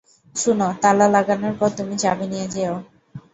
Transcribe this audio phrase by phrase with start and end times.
[0.35, 2.75] শুনো, তালা লাগানোর পর, তুমি চাবি নিয়ে নিয়ো।